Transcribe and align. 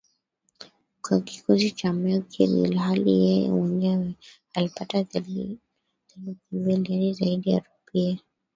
kwa 1.01 1.21
kikosi 1.21 1.71
cha 1.71 1.93
Merkl 1.93 2.43
ilhali 2.65 3.13
yeye 3.25 3.49
mwenyewe 3.51 4.13
alipata 4.53 5.03
theluthi 5.03 5.59
mbili 6.51 6.93
yaani 6.93 7.13
zaidi 7.13 7.49
ya 7.51 7.59
rupia 7.59 8.17